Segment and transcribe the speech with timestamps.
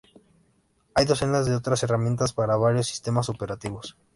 [0.95, 3.97] Hay docenas de otras herramientas para varios sistemas operativos.